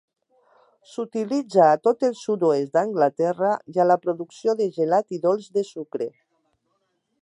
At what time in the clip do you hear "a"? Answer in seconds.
1.73-1.81, 3.85-3.89